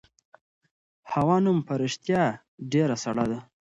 هوا 1.11 1.37
نن 1.45 1.57
په 1.67 1.73
رښتیا 1.81 2.23
ډېره 2.71 2.95
سړه 3.03 3.25
ده. 3.31 3.39